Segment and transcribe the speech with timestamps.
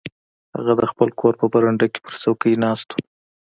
[0.55, 2.97] هغه د خپل کور په برنډه کې پر څوکۍ ناست و.